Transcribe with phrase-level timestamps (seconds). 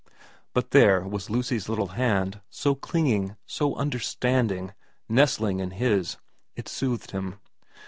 [0.55, 4.73] But there was Lucy's little hand, so clinging, so understanding,
[5.07, 6.17] nestling in his.
[6.55, 7.35] It soothed him.